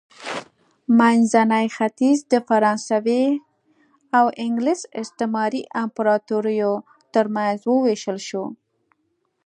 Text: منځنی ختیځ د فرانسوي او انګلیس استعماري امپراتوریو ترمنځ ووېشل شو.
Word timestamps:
منځنی 0.99 1.65
ختیځ 1.75 2.17
د 2.31 2.33
فرانسوي 2.47 3.25
او 4.17 4.25
انګلیس 4.45 4.81
استعماري 5.01 5.61
امپراتوریو 5.83 6.73
ترمنځ 7.13 7.57
ووېشل 7.65 8.17
شو. 8.27 8.45